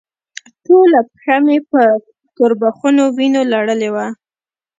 [0.65, 1.35] ټوله پښه
[1.71, 1.81] په
[2.35, 4.07] توربخونو وينو لړلې وه.